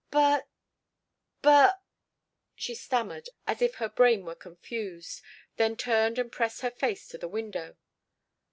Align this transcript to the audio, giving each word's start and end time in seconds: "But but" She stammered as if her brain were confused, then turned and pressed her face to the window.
"But 0.09 0.47
but" 1.43 1.79
She 2.55 2.73
stammered 2.73 3.29
as 3.45 3.61
if 3.61 3.75
her 3.75 3.87
brain 3.87 4.25
were 4.25 4.33
confused, 4.33 5.21
then 5.57 5.77
turned 5.77 6.17
and 6.17 6.31
pressed 6.31 6.61
her 6.61 6.71
face 6.71 7.07
to 7.09 7.19
the 7.19 7.27
window. 7.29 7.75